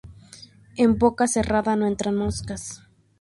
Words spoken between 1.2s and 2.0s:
cerrada no